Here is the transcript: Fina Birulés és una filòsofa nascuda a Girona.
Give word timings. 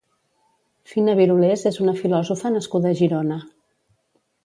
Fina 0.93 1.15
Birulés 1.19 1.67
és 1.73 1.79
una 1.85 1.95
filòsofa 2.01 2.55
nascuda 2.57 2.93
a 2.97 3.01
Girona. 3.03 3.43